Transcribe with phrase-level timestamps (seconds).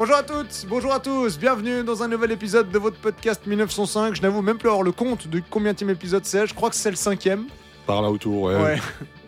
[0.00, 4.16] Bonjour à toutes, bonjour à tous, bienvenue dans un nouvel épisode de votre podcast 1905.
[4.16, 6.76] Je n'avoue même plus avoir le compte de combien de épisode c'est, je crois que
[6.76, 7.44] c'est le cinquième.
[7.90, 8.56] Par là autour, ouais.
[8.56, 8.78] Ouais.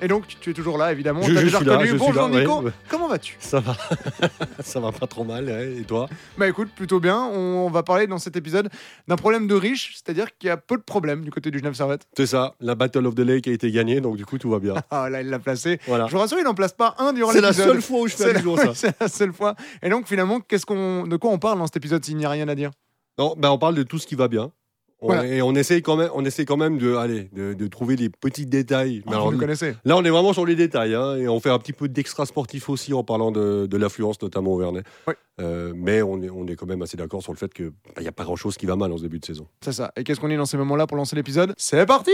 [0.01, 2.29] Et donc tu es toujours là évidemment, Je- je déjà suis là, je suis Bonjour
[2.29, 2.73] là, Nico, ouais.
[2.89, 3.37] comment vas-tu?
[3.41, 3.77] Ça va.
[4.61, 5.77] ça va pas trop mal, ouais.
[5.81, 6.09] et toi?
[6.39, 8.69] Bah écoute, plutôt bien, on va parler dans cet épisode
[9.09, 11.75] d'un problème de riche, c'est-à-dire qu'il y a peu de problèmes du côté du Genève
[11.75, 12.07] Servette.
[12.17, 14.59] C'est ça, la Battle of the Lake a été gagnée, donc du coup tout va
[14.59, 14.75] bien.
[14.91, 15.79] Ah là il l'a placé.
[15.87, 16.07] Voilà.
[16.07, 17.69] Je vous rassure, il n'en place pas un durant C'est la l'épisode.
[17.75, 18.73] seule fois où je fais la- ça.
[18.75, 19.55] C'est la seule fois.
[19.83, 22.31] Et donc finalement, qu'est-ce qu'on, de quoi on parle dans cet épisode s'il n'y a
[22.31, 22.71] rien à dire?
[23.19, 24.51] Non, ben on parle de tout ce qui va bien.
[25.03, 25.27] On- Voilà.
[25.27, 28.09] Et on essaye quand même, on essaie quand même de, allez, de, de trouver les
[28.09, 29.03] petits détails.
[29.05, 29.75] Ah, Mais alors, Vous nous connaissez.
[29.85, 32.25] là, on est vraiment sur les détails, hein, et on fait un petit peu d'extra
[32.25, 34.85] sportif aussi en parlant de, de l'affluence, notamment au Vernet.
[35.41, 38.07] Euh, mais on est, on est quand même assez d'accord sur le fait qu'il n'y
[38.07, 39.47] a pas grand-chose qui va mal en ce début de saison.
[39.63, 39.91] C'est ça.
[39.97, 41.53] Et qu'est-ce qu'on est dans ces moments-là pour lancer l'épisode?
[41.57, 42.13] C'est parti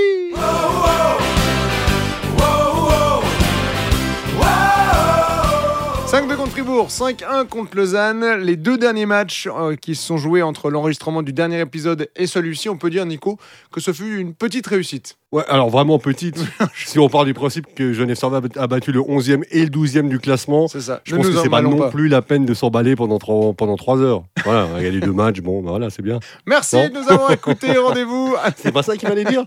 [6.11, 8.25] 5-2 contre Fribourg, 5-1 contre Lausanne.
[8.41, 12.27] Les deux derniers matchs euh, qui se sont joués entre l'enregistrement du dernier épisode et
[12.27, 13.37] celui-ci, on peut dire, Nico,
[13.70, 15.19] que ce fut une petite réussite.
[15.31, 16.42] Ouais, alors vraiment petite.
[16.86, 20.09] si on part du principe que Genève Servette a battu le 11e et le 12e
[20.09, 21.03] du classement, C'est ça.
[21.05, 23.53] je Ne pense nous que c'est pas non plus la peine de s'emballer pendant trois,
[23.53, 24.25] pendant trois heures.
[24.47, 26.19] Voilà, on a gagné deux matchs, bon, ben voilà, c'est bien.
[26.47, 26.89] Merci Non.
[26.89, 27.77] de nous avoir écoutés.
[27.77, 28.34] Rendez-vous.
[28.56, 29.45] C'est pas ça qu'il fallait dire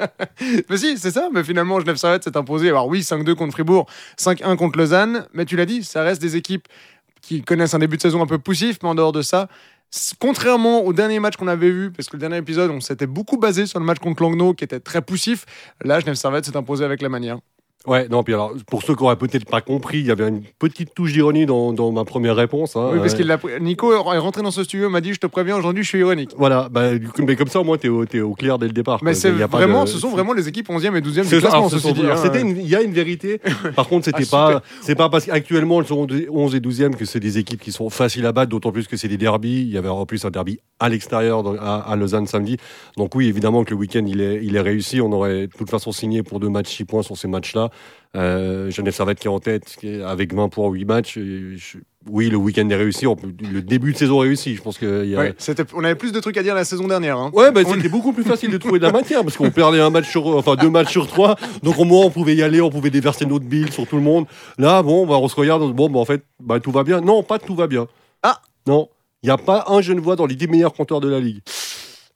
[0.70, 1.30] Mais si, c'est ça.
[1.34, 2.68] Mais finalement, Genève Servette s'est imposé.
[2.70, 3.88] Alors oui, 5-2 contre Fribourg,
[4.20, 5.26] 5-1 contre Lausanne.
[5.34, 6.51] Mais tu l'as dit, ça reste des équipes
[7.22, 8.80] qui connaissent un début de saison un peu poussif.
[8.84, 9.48] Mais en dehors de ça,
[10.20, 13.38] contrairement au dernier match qu'on avait vu, parce que le dernier épisode, on s'était beaucoup
[13.38, 15.46] basé sur le match contre Langnau qui était très poussif.
[15.84, 17.40] Là, Genève Servette s'est imposé avec la manière.
[17.88, 20.44] Ouais, non, puis alors, pour ceux qui auraient peut-être pas compris, il y avait une
[20.60, 22.76] petite touche d'ironie dans, dans ma première réponse.
[22.76, 22.92] hein.
[22.94, 25.20] oui, parce Euh, qu'il l'a pris- Nico est rentré dans ce studio, m'a dit Je
[25.20, 26.32] te préviens, aujourd'hui, je suis ironique.
[26.38, 29.00] Voilà, bah, mais comme ça, au moins, t'es au, au clair dès le départ.
[29.04, 31.68] Mais c'est vraiment, de- ce sont vraiment les équipes 11e et 12e C'est du classement,
[31.68, 32.44] hein.
[32.44, 33.40] Il y a une vérité.
[33.76, 37.06] Par contre, c'était Ah, pas, c'est pas parce qu'actuellement, elles sont 11 et 12e que
[37.06, 39.62] c'est des équipes qui sont faciles à battre, d'autant plus que c'est des derbies.
[39.62, 42.58] Il y avait en plus un derby à l'extérieur, à Lausanne samedi.
[42.98, 45.02] Donc oui, évidemment que le week-end, il est, il est réussi.
[45.02, 47.70] On aurait de toute façon signé pour deux matchs 6 points sur ces matchs-là.
[48.18, 51.14] Euh, Genève Servette qui est en tête, avec 20 points en 8 matchs.
[51.18, 51.78] Je-
[52.10, 53.08] oui, le week-end est réussi.
[53.08, 53.16] On
[53.54, 54.56] le début de saison réussi.
[54.56, 56.66] Je pense qu'il y a, Ouais, c'était- on avait plus de trucs à dire la
[56.66, 57.18] saison dernière.
[57.18, 57.32] hein.
[57.34, 59.80] Ouais, bah, On- c'était beaucoup plus facile de trouver de la matière parce qu'on perdait
[59.80, 61.38] un match sur, enfin deux matchs sur trois.
[61.64, 64.02] Donc au moins on pouvait y aller, on pouvait déverser notre bile sur tout le
[64.02, 64.26] monde.
[64.58, 67.00] Là, bon, bah, on se regarde, bon, bah, en fait, bah, tout va bien.
[67.00, 67.88] Non, pas tout va bien.
[68.24, 68.42] Ah.
[68.68, 68.90] non,
[69.24, 71.40] il n'y a pas un Genevois dans les 10 meilleurs compteurs de la ligue.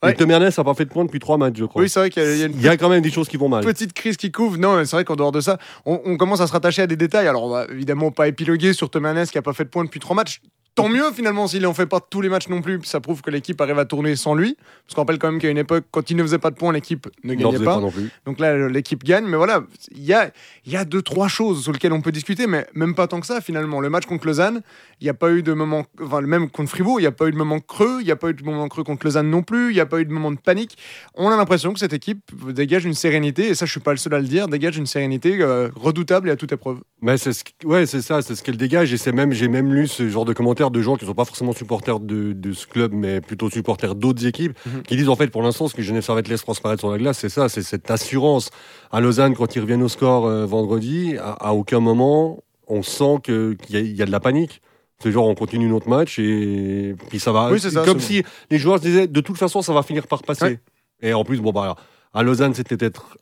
[0.03, 0.11] Ouais.
[0.11, 1.81] Et n'a pas fait de points depuis trois matchs, je crois.
[1.81, 3.01] Oui, c'est vrai qu'il y a- il y a une Il y a quand même
[3.01, 3.63] des choses qui vont mal.
[3.63, 4.57] petite crise qui couvre.
[4.57, 6.95] Non, c'est vrai qu'en dehors de ça, on, on commence à se rattacher à des
[6.97, 7.27] détails.
[7.27, 9.99] Alors, on va évidemment pas épiloguer sur Temernes qui a pas fait de points depuis
[9.99, 10.41] trois matchs.
[10.75, 12.81] Tant mieux finalement s'il en fait pas tous les matchs non plus.
[12.83, 14.57] Ça prouve que l'équipe arrive à tourner sans lui.
[14.85, 16.73] Parce qu'on rappelle quand même qu'à une époque, quand il ne faisait pas de points,
[16.73, 17.75] l'équipe ne n'en gagnait pas.
[17.75, 18.09] pas non plus.
[18.25, 19.25] Donc là, l'équipe gagne.
[19.25, 20.31] Mais voilà, il y a,
[20.65, 23.21] il y a deux, trois choses sur lesquelles on peut discuter, mais même pas tant
[23.21, 23.79] que ça finalement.
[23.79, 24.61] Le match contre Lausanne,
[24.99, 25.85] il n'y a pas eu de moment.
[26.01, 27.99] Enfin, le même contre Fribourg, il n'y a pas eu de moment creux.
[28.01, 29.71] Il n'y a pas eu de moment creux contre Lausanne non plus.
[29.71, 30.77] Il n'y a pas eu de moment de panique.
[31.13, 32.19] On a l'impression que cette équipe
[32.51, 34.87] dégage une sérénité, et ça, je suis pas le seul à le dire, dégage une
[34.87, 36.79] sérénité euh, redoutable et à toute épreuve.
[37.01, 38.91] Mais c'est ce, ouais, c'est ça, c'est ce qu'elle dégage.
[38.93, 41.15] Et c'est même, j'ai même lu ce genre de commentaires de gens qui ne sont
[41.15, 44.83] pas forcément supporters de, de ce club, mais plutôt supporters d'autres équipes, Mhm.
[44.83, 47.17] qui disent en fait, pour l'instant, ce que Genève Servette laisse transparaître sur la glace,
[47.19, 48.49] c'est ça, c'est cette assurance.
[48.91, 53.17] À Lausanne, quand ils reviennent au score euh, vendredi, à, à aucun moment, on sent
[53.23, 54.61] qu'il y, a- il y a de la panique.
[54.99, 57.51] C'est genre, on continue notre match et puis ça va.
[57.51, 60.07] Oui, c'est ça, comme si les joueurs se disaient, de toute façon, ça va finir
[60.07, 60.45] par passer.
[60.45, 60.59] Ouais.
[61.01, 61.75] Et en plus, bon, bah,
[62.13, 63.17] à Lausanne, c'était peut-être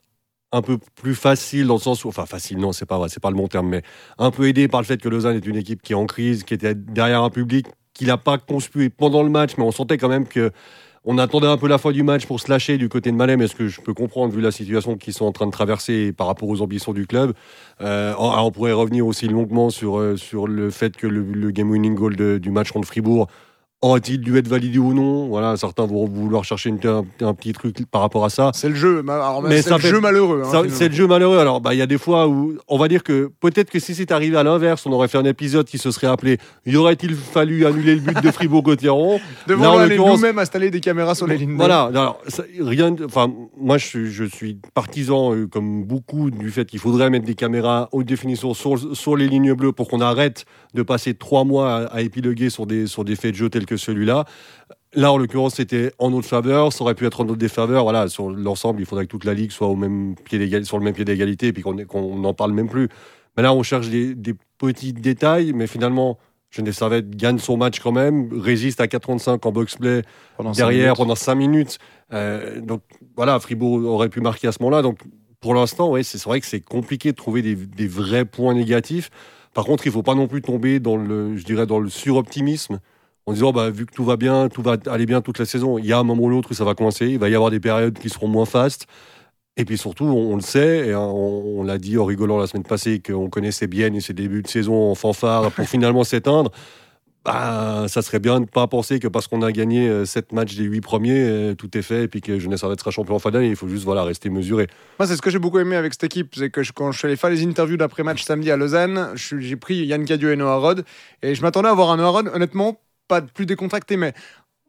[0.54, 3.20] un peu plus facile dans le sens où, enfin facile, non, c'est pas vrai, c'est
[3.20, 3.82] pas le bon terme, mais
[4.18, 6.44] un peu aidé par le fait que Lausanne est une équipe qui est en crise,
[6.44, 9.98] qui était derrière un public qui n'a pas conspué pendant le match, mais on sentait
[9.98, 10.52] quand même que
[11.04, 13.42] on attendait un peu la fin du match pour se lâcher du côté de Malem,
[13.42, 16.28] est-ce que je peux comprendre vu la situation qu'ils sont en train de traverser par
[16.28, 17.34] rapport aux ambitions du club.
[17.82, 21.22] Euh, on, alors, on pourrait revenir aussi longuement sur, euh, sur le fait que le,
[21.22, 23.26] le game-winning goal du match contre Fribourg
[23.88, 25.28] aurait-il dû être validé ou non?
[25.28, 28.50] Voilà, certains vont vouloir chercher une- un, un petit truc par rapport à ça.
[28.54, 29.02] C'est le jeu,
[29.48, 30.42] Mais c'est le fait- jeu malheureux.
[30.44, 31.38] hein, c'est le jeu malheureux.
[31.38, 33.94] Alors, bah, il y a des fois où on va dire que peut-être que si
[33.94, 37.14] c'était arrivé à l'inverse, on aurait fait un épisode qui se serait appelé Y aurait-il
[37.14, 41.52] fallu annuler le but de Fribourg-Gotteron Devons aller nous-mêmes installer des caméras sur les lignes.
[41.52, 41.82] de- Voilà.
[41.84, 42.90] Alors, ça- rien.
[42.92, 47.10] de- Enfin, moi, je, suis- je suis partisan, euh, comme beaucoup, du fait qu'il faudrait
[47.10, 50.44] mettre des caméras haute définition sur, sur les lignes bleues pour qu'on arrête
[50.74, 53.66] de passer trois mois à, à épiloguer sur des, sur des faits de jeu tels
[53.66, 54.24] que celui-là.
[54.94, 56.72] Là, en l'occurrence, c'était en notre faveur.
[56.72, 57.82] Ça aurait pu être en notre défaveur.
[57.82, 60.84] Voilà, sur l'ensemble, il faudrait que toute la ligue soit au même pied sur le
[60.84, 62.88] même pied d'égalité et puis qu'on n'en parle même plus.
[63.36, 66.18] Mais là, on cherche des, des petits détails, mais finalement,
[66.54, 70.02] Genève Servette gagne son match quand même, résiste à 4-35 en box-play
[70.54, 71.78] derrière pendant 5 minutes.
[72.12, 72.82] Euh, donc
[73.16, 74.82] voilà, Fribourg aurait pu marquer à ce moment-là.
[74.82, 75.00] Donc
[75.40, 79.10] pour l'instant, ouais, c'est vrai que c'est compliqué de trouver des, des vrais points négatifs.
[79.52, 82.78] Par contre, il faut pas non plus tomber dans le, je dirais, dans le suroptimisme
[83.26, 85.78] en disant bah, vu que tout va bien, tout va aller bien toute la saison,
[85.78, 87.50] il y a un moment ou l'autre où ça va coincer, il va y avoir
[87.50, 88.86] des périodes qui seront moins fastes.
[89.56, 93.00] Et puis surtout, on, le sait, et on, l'a dit en rigolant la semaine passée,
[93.00, 96.50] qu'on connaissait bien ses débuts de saison en fanfare pour finalement s'éteindre.
[97.24, 100.36] Bah, ça serait bien de ne pas penser que parce qu'on a gagné 7 euh,
[100.36, 103.14] matchs des 8 premiers, euh, tout est fait et puis que Jeunesse Servette sera champion
[103.14, 103.48] en fin d'année.
[103.48, 104.66] Il faut juste voilà, rester mesuré.
[104.98, 106.34] Moi, c'est ce que j'ai beaucoup aimé avec cette équipe.
[106.36, 109.86] C'est que quand je suis allé faire les interviews d'après-match samedi à Lausanne, j'ai pris
[109.86, 110.84] Yann Cadieux et Noah Rod.
[111.22, 112.78] Et je m'attendais à avoir un Noah Rod, honnêtement,
[113.08, 114.14] pas plus décontracté, mais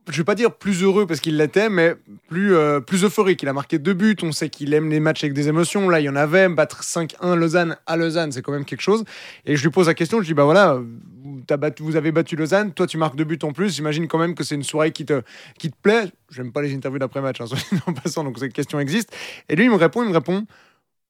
[0.09, 1.95] je vais pas dire plus heureux parce qu'il l'était, mais
[2.27, 3.41] plus, euh, plus euphorique.
[3.41, 4.15] Il a marqué deux buts.
[4.21, 5.89] On sait qu'il aime les matchs avec des émotions.
[5.89, 6.47] Là, il y en avait.
[6.47, 9.03] Battre 5-1 Lausanne à Lausanne, c'est quand même quelque chose.
[9.45, 10.21] Et je lui pose la question.
[10.21, 10.79] Je dis, bah voilà,
[11.79, 12.71] vous avez battu Lausanne.
[12.73, 13.75] Toi, tu marques deux buts en plus.
[13.75, 15.23] J'imagine quand même que c'est une soirée qui te,
[15.57, 16.11] qui te plaît.
[16.29, 17.45] J'aime pas les interviews d'après-match, hein,
[17.88, 19.15] en passant, donc cette question existe.
[19.49, 20.45] Et lui, il me répond, il me répond,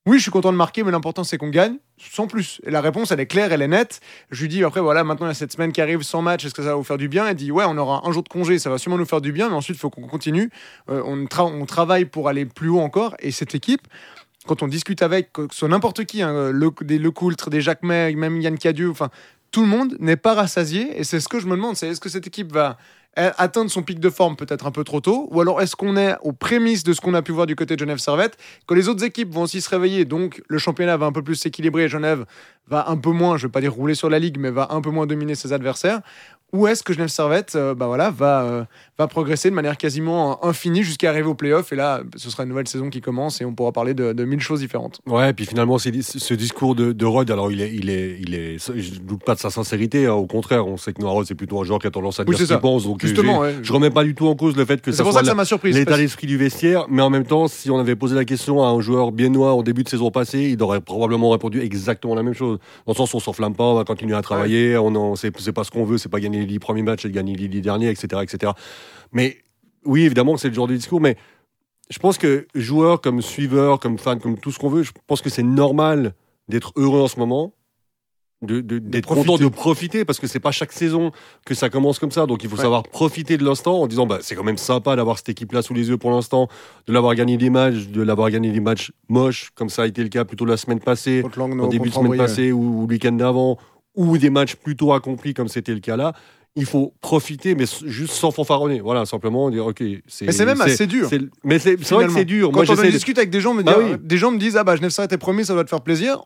[0.08, 2.62] oui, je suis content de marquer, mais l'important c'est qu'on gagne, sans plus.
[2.64, 4.02] Et la réponse, elle est claire, elle est nette.
[4.30, 6.46] Je lui dis, après, voilà, maintenant il y a cette semaine qui arrive sans match,
[6.46, 7.28] est-ce que ça va vous faire du bien?
[7.28, 9.32] Elle dit, ouais, on aura un jour de congé, ça va sûrement nous faire du
[9.32, 10.52] bien, mais ensuite, il faut qu'on continue.
[10.90, 13.16] Euh, on, travaille pour aller plus haut encore.
[13.18, 13.88] Et cette équipe,
[14.46, 18.14] quand on discute avec, que soit n'importe qui, hein, le, des Lecoultre, des Jacques May,
[18.14, 19.10] même Yann Cadieux, enfin,
[19.50, 21.00] tout le monde n'est pas rassasié.
[21.00, 22.78] Et c'est ce que je me demande, c'est est-ce que cette équipe va
[23.16, 26.16] atteindre son pic de forme peut-être un peu trop tôt Ou alors est-ce qu'on est
[26.22, 28.90] aux prémices de ce qu'on a pu voir du côté de Genève Servette Que les
[28.90, 32.26] autres équipes vont aussi se réveiller, donc le championnat va un peu plus s'équilibrer, Genève
[32.68, 34.68] va un peu moins, je ne vais pas dire rouler sur la ligue, mais va
[34.72, 36.02] un peu moins dominer ses adversaires
[36.56, 38.64] ou est-ce que Genève Servette euh, bah voilà, va, euh,
[38.98, 42.50] va progresser de manière quasiment infinie jusqu'à arriver au playoff Et là, ce sera une
[42.50, 45.02] nouvelle saison qui commence et on pourra parler de, mille choses différentes.
[45.06, 48.34] Ouais, et puis finalement, ce discours de, de Rod, alors il est, il est, il
[48.34, 50.06] est, je doute pas de sa sincérité.
[50.08, 52.20] Hein, au contraire, on sait que Noah Rod, c'est plutôt un joueur qui a tendance
[52.20, 52.86] à dire ce qu'il pense.
[52.86, 55.22] Donc Justement, je remets pas du tout en cause le fait que ça soit
[55.64, 56.86] l'état d'esprit du vestiaire.
[56.90, 59.58] Mais en même temps, si on avait posé la question à un joueur bien noir
[59.58, 62.60] au début de saison passée, il aurait probablement répondu exactement la même chose.
[62.86, 65.72] Dans le sens on s'enflamme pas, on va continuer à travailler, on c'est pas ce
[65.72, 68.54] qu'on veut, c'est pas gagner les 10 premiers matchs et gagner Lily dernier, etc., etc.
[69.12, 69.38] Mais
[69.86, 71.16] oui, évidemment, c'est le genre de discours, mais
[71.90, 75.22] je pense que joueur, comme suiveur, comme fan, comme tout ce qu'on veut, je pense
[75.22, 76.14] que c'est normal
[76.48, 77.54] d'être heureux en ce moment,
[78.42, 81.12] d'être content de profiter, parce que c'est pas chaque saison
[81.46, 82.26] que ça commence comme ça.
[82.26, 85.18] Donc il faut savoir profiter de l'instant en disant bah, c'est quand même sympa d'avoir
[85.18, 86.48] cette équipe-là sous les yeux pour l'instant,
[86.88, 90.04] de l'avoir gagné des matchs, de l'avoir gagné des matchs moches, comme ça a été
[90.04, 93.14] le cas plutôt la semaine passée, au début de semaine passée ou, ou le week-end
[93.14, 93.58] d'avant,
[93.96, 96.14] ou des matchs plutôt accomplis comme c'était le cas là
[96.56, 98.80] il faut profiter, mais juste sans fanfaronner.
[98.80, 99.82] Voilà, simplement dire, ok.
[99.82, 101.10] Mais c'est même assez dur.
[101.44, 102.52] Mais c'est vrai que c'est dur.
[102.52, 104.76] Quand Moi, on discute avec des gens, me bah des gens me disent, ah bah
[104.76, 106.24] Genève Servette est premier, ça doit te faire plaisir.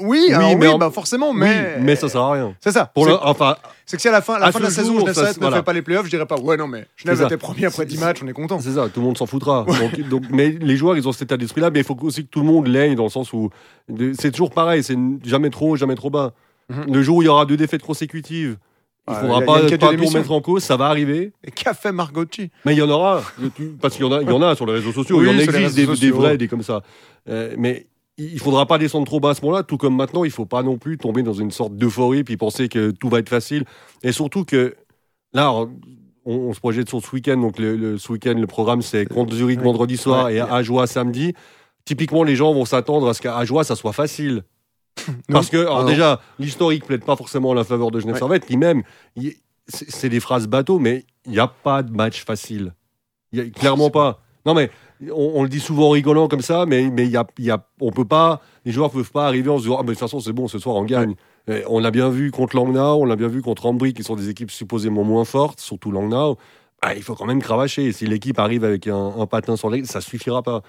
[0.00, 1.76] Oui, oui, mais bah forcément, mais.
[1.80, 2.56] mais ça sert à rien.
[2.60, 2.90] C'est ça.
[2.92, 3.56] Pour enfin,
[3.86, 5.62] c'est que si à la fin, la fin de la saison, Genève Servette ne fait
[5.62, 8.20] pas les playoffs, je dirais pas, ouais, non, mais Genève était premier après 10 matchs,
[8.24, 8.58] on est content.
[8.60, 9.66] C'est ça, tout le monde s'en foutra.
[10.10, 12.40] donc, mais les joueurs, ils ont cet état d'esprit-là, mais il faut aussi que tout
[12.40, 13.50] le monde l'ait dans le sens où
[14.18, 16.32] c'est toujours pareil, c'est jamais trop, jamais trop bas.
[16.70, 16.92] Mhm.
[16.92, 18.56] Le jour où il y aura deux défaites consécutives,
[19.06, 21.32] il ne faudra pas, pas tout mettre en cause, ça va arriver.
[21.44, 23.22] Et qu'a fait Margocci Mais il y en aura,
[23.80, 25.30] parce qu'il y, en a, il y en a sur les réseaux sociaux, il y
[25.30, 26.82] en existe des, vrais, des comme ça.
[27.28, 27.86] Euh, mais
[28.16, 30.62] il faudra pas descendre trop bas à ce moment-là, tout comme maintenant, il faut pas
[30.62, 33.64] non plus tomber dans une sorte d'euphorie puis penser que tout va être facile.
[34.02, 34.74] Et surtout que
[35.34, 35.52] là,
[36.24, 39.60] on, se projette sur ce week-end, donc le, ce week-end, le programme c'est contre Zurich
[39.60, 41.34] vendredi soir et Ajoie samedi.
[41.84, 44.44] Typiquement, les gens vont s'attendre à ce qu'à Ajoie, ça soit facile.
[45.28, 48.56] Parce que, alors déjà, l'historique plaide pas forcément en la faveur de Genève Servette, qui
[48.56, 48.82] même,
[49.68, 52.74] c'est des phrases bateau, mais il n'y a pas de match facile.
[53.32, 54.20] Y a, clairement pas.
[54.46, 54.70] Non, mais
[55.12, 57.90] on, le dit souvent en rigolant comme ça, mais, mais y a, y a, on
[57.90, 60.20] peut pas, les joueurs peuvent pas arriver en se disant, ah, mais de toute façon,
[60.20, 61.14] c'est bon, ce soir, on gagne.
[61.66, 64.30] On l'a bien vu contre Langnau, on l'a bien vu contre Ambry, qui sont des
[64.30, 66.38] équipes supposément moins fortes, surtout Langnau.
[66.82, 67.92] Bah, il faut quand même cravacher.
[67.92, 70.62] Si l'équipe arrive avec un, patin sur l'aigle, ça suffira pas.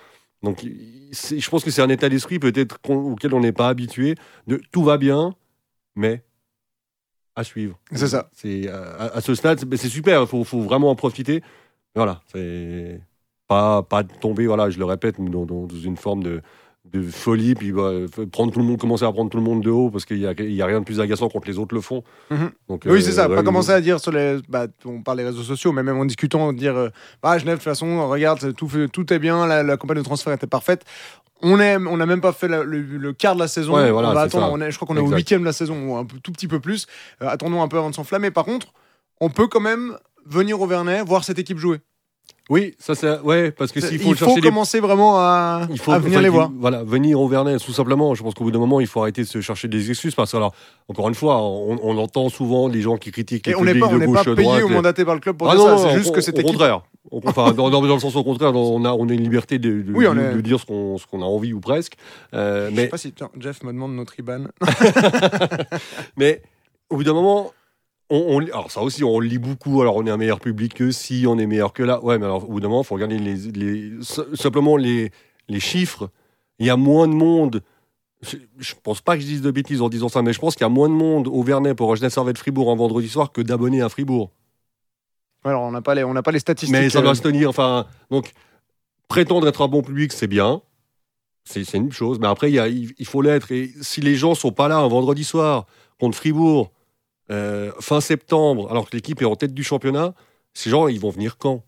[0.46, 4.16] Donc, je pense que c'est un état d'esprit peut-être auquel on n'est pas habitué.
[4.48, 5.36] De tout va bien,
[5.96, 6.24] mais
[7.36, 7.78] à suivre.
[7.92, 8.30] C'est ça.
[8.32, 10.22] C'est à, ce stade, c'est super.
[10.22, 11.44] Il faut, faut, vraiment en profiter.
[11.96, 13.02] Voilà, c'est
[13.48, 14.48] pas pas tomber.
[14.48, 16.42] Voilà, je le répète, dans une forme de
[16.92, 17.92] de folie, puis bah,
[18.32, 20.62] prendre tout le monde, commencer à prendre tout le monde de haut parce qu'il n'y
[20.62, 22.04] a, rien de plus agaçant quand les autres le font.
[22.30, 22.52] Mhm.
[22.70, 23.26] Donc, oui, c'est ça.
[23.26, 25.98] Euh, pas commencer à dire sur les, bah, on parle des réseaux sociaux, mais même
[25.98, 26.90] en discutant, dire, euh,
[27.22, 30.34] bah, Genève de toute façon, regarde, tout, tout est bien, la, la campagne de transfert
[30.34, 30.86] était parfaite.
[31.42, 33.76] On n'a on a même pas fait le, quart de la saison.
[33.76, 36.32] on va attendre, je crois qu'on est au huitième de la saison, ou un tout
[36.32, 36.88] petit peu plus.
[37.22, 38.32] Euh, attendons un peu avant de s'enflammer.
[38.32, 38.68] Par contre,
[39.20, 41.80] on peut quand même venir au Vernet, voir cette équipe jouer.
[42.50, 45.98] Oui, ça c'est ouais parce que s'il faut, il faut commencer vraiment à, il faut,
[46.00, 46.52] venir les voir.
[46.60, 48.14] Voilà, venir au Vernet, tout simplement.
[48.14, 50.32] Je pense qu'au bout d'un moment, il faut arrêter de se chercher des excuses parce
[50.32, 50.54] que alors
[50.88, 53.98] encore une fois, on, entend souvent les gens qui critiquent les on n'est pas, on
[53.98, 55.78] n'est pas payé ou mandaté par le club pour ah ça.
[55.78, 56.82] C'est juste que c'était au contraire.
[57.12, 60.42] Enfin, dans, dans, le sens au contraire, on a, on a une liberté de, de,
[60.42, 61.94] dire ce qu'on, ce qu'on a envie ou presque.
[62.34, 62.76] Euh, mais...
[62.76, 64.46] Je sais pas si Jeff me demande notre IBAN.
[66.18, 66.42] mais
[66.90, 67.52] au bout d'un moment,
[68.10, 69.82] on, on- alors ça aussi, on lit beaucoup.
[69.82, 72.04] Alors on est un meilleur public que si, on est meilleur que là.
[72.04, 73.92] Ouais, mais alors au bout d'un moment, il faut regarder les, les-
[74.36, 75.12] simplement les,
[75.48, 76.10] les chiffres.
[76.60, 77.62] Il y a moins de monde.
[78.22, 80.56] Je, je pense pas que je dise de bêtises en disant ça, mais je pense
[80.56, 83.32] qu'il y a moins de monde au Vernet pour Genève Servette Fribourg un vendredi soir
[83.32, 84.32] que d'abonnés à Fribourg.
[85.44, 86.72] Alors, on n'a pas, les- on n'a pas les statistiques.
[86.76, 87.50] Mais ça euh, doit se tenir.
[87.50, 88.32] Enfin, donc,
[89.08, 90.62] prétendre être un bon public, c'est bien.
[91.44, 92.18] C'est une chose.
[92.20, 93.52] Mais après, il, y a- il il faut l'être.
[93.52, 95.68] Et si les gens sont pas là un vendredi soir
[96.00, 96.75] contre Fribourg, euh,
[97.30, 100.14] fin septembre, alors que l'équipe est en tête du championnat,
[100.54, 101.64] ces gens, ils vont venir quand?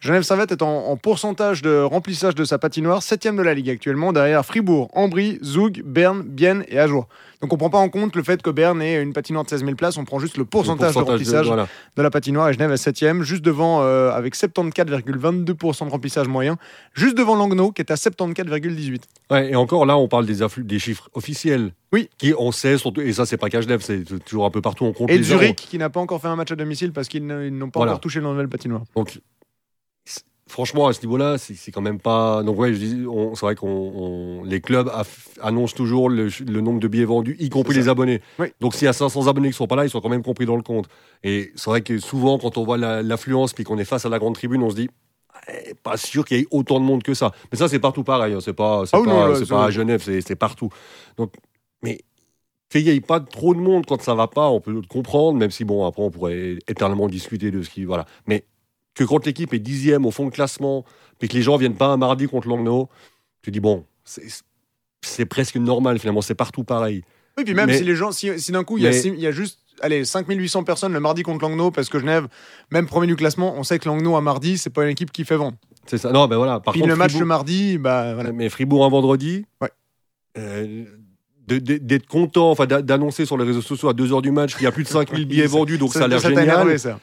[0.00, 3.70] Genève Servette est en, en pourcentage de remplissage de sa patinoire, 7 de la Ligue
[3.70, 7.08] actuellement, derrière Fribourg, Ambry, Zoug, Berne, Bienne et Ajoie.
[7.40, 9.60] Donc on prend pas en compte le fait que Berne ait une patinoire de 16
[9.64, 11.66] 000 places, on prend juste le pourcentage, Le de remplissage de, voilà.
[11.96, 16.56] la patinoire et Genève est 7 juste devant euh, avec 74,22% de remplissage moyen,
[16.94, 19.00] juste devant Langnau qui est à 74,18.
[19.30, 21.72] Ouais, et encore là, on parle des, des chiffres officiels.
[21.92, 22.08] Oui.
[22.18, 24.84] Qui, on sait, sont- et ça, c'est pas qu'à Genève, c'est toujours un peu partout.
[24.84, 27.08] On compte Et les Zurich qui n'a pas encore fait un match à domicile parce
[27.08, 27.92] qu'ils ne- ils n'ont pas Voilà.
[27.92, 28.82] encore touché la nouvelle patinoire.
[28.94, 29.18] Donc,
[30.48, 32.42] franchement, à ce niveau-là, c'est quand même pas.
[32.42, 34.90] Donc, ouais, c'est vrai qu'on on- les clubs
[35.40, 38.20] annoncent toujours le, le nombre de billets vendus, y compris les abonnés.
[38.38, 38.48] Oui.
[38.60, 40.46] Donc, s'il y a 500 abonnés qui sont pas là, ils sont quand même compris
[40.46, 40.86] dans le compte.
[41.24, 44.08] Et c'est vrai que souvent, quand on voit la- l'affluence puis qu'on est face à
[44.08, 44.88] la grande tribune, on se dit.
[45.48, 47.32] eh, Pas sûr qu'il y ait autant de monde que ça.
[47.52, 48.32] Mais ça, c'est partout pareil.
[48.34, 48.38] hein.
[48.40, 50.70] C'est pas, Ah pas, non, là, c'est c'est- pas à Genève, c'est c'est partout.
[51.18, 51.34] Donc,
[51.82, 52.00] mais
[52.70, 55.38] qu'il n'y ait pas trop de monde quand ça va pas, on peut le comprendre,
[55.38, 58.06] même si bon, après on pourrait éternellement discuter de ce qui, voilà.
[58.26, 58.44] Mais
[58.96, 60.84] que quand l'équipe est dixième au fond de classement,
[61.20, 62.88] puis que les gens viennent pas un mardi contre Langnau,
[63.42, 67.02] tu dis bon, c'est- presque normal finalement, c'est partout pareil.
[67.38, 69.32] Oui, puis même Mais- si les gens, si, si d'un coup il y, a y
[69.32, 72.26] juste allez, 5800 personnes le mardi contre Langnau, parce que Genève,
[72.70, 75.24] même premier du classement, on sait que Langnau à mardi, c'est pas une équipe qui
[75.24, 75.56] fait vendre.
[75.86, 76.10] C'est ça.
[76.10, 76.58] Non, ben voilà.
[76.60, 78.32] Par Puis contre, le match Fribourg- le mardi, bah voilà.
[78.32, 79.44] mais Fribourg un vendredi.
[79.60, 79.70] Ouais.
[80.38, 80.84] euh,
[81.46, 84.66] d'être content, enfin d'a- d'annoncer sur les réseaux sociaux à 2h du match qu'il y
[84.66, 86.42] a plus de 5000 billets vendus, donc ça, a l'air génial.
[86.44, 86.98] énervé, ça.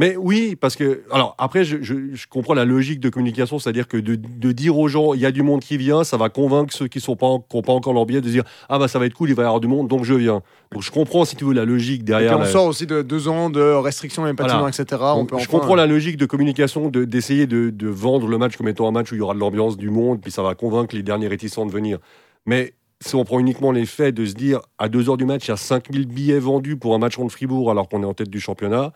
[0.00, 1.02] Mais oui, parce que.
[1.10, 4.78] Alors, après, je, je- je comprends la logique de communication, c'est-à-dire que de, de dire
[4.78, 7.16] aux gens, il y a du monde qui vient, ça va convaincre ceux qui n'ont
[7.16, 9.14] pas, en- qui ont pas encore leur billet de dire Ah, bah ça va être
[9.14, 10.40] cool, il va y avoir du monde, donc je viens.
[10.72, 12.36] Donc, je comprends, si tu veux, la logique Et puis derrière.
[12.36, 14.68] on la- sort aussi de deux ans de restrictions et Voilà.
[14.68, 15.02] etc.
[15.16, 18.56] on peut je comprends la logique de communication de- d'essayer de, de vendre le match
[18.56, 20.54] comme étant un match où il y aura de l'ambiance, du monde, puis ça va
[20.54, 21.98] convaincre les derniers réticents de venir.
[22.46, 25.46] Mais si on prend uniquement les faits de se dire à 2 heures du match,
[25.46, 28.14] il y a 5000 billets vendus pour un match contre Fribourg alors qu'on est en
[28.14, 28.92] tête du championnat,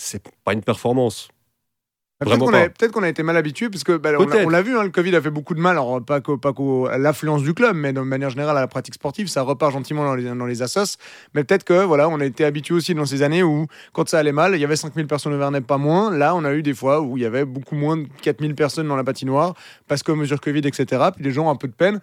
[0.00, 1.28] c'est pas une performance.
[2.18, 2.60] Peut-être Vraiment qu'on pas.
[2.64, 4.90] a, peut-être qu'on a été mal habitué, parce que bah, on, l'a vu, hein, le
[4.90, 7.74] Covid a fait beaucoup de mal, alors pas qu'au- pas qu'au- à l'affluence du club,
[7.74, 10.60] mais de manière générale à la pratique sportive, ça repart gentiment dans les, dans les
[10.60, 10.98] assos.
[11.32, 14.18] Mais peut-être que voilà, on a été habitué aussi dans ces années où, quand ça
[14.18, 16.14] allait mal, il y avait 5000 personnes au Vernet, pas moins.
[16.14, 18.88] Là, on a eu des fois où il y avait beaucoup moins de 4000 personnes
[18.88, 19.54] dans la patinoire,
[19.88, 20.84] parce que mesure Covid, etc.
[21.14, 22.00] Puis les gens ont un peu de peine.